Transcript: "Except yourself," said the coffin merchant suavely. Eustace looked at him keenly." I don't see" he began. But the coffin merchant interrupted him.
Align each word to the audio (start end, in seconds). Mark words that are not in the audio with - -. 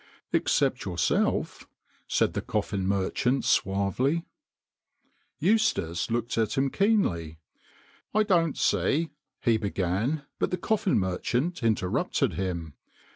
"Except 0.33 0.83
yourself," 0.83 1.67
said 2.07 2.33
the 2.33 2.41
coffin 2.41 2.87
merchant 2.87 3.45
suavely. 3.45 4.25
Eustace 5.37 6.09
looked 6.09 6.39
at 6.39 6.57
him 6.57 6.71
keenly." 6.71 7.37
I 8.15 8.23
don't 8.23 8.57
see" 8.57 9.11
he 9.45 9.57
began. 9.57 10.23
But 10.39 10.49
the 10.49 10.57
coffin 10.57 10.97
merchant 10.97 11.61
interrupted 11.61 12.33
him. 12.33 12.73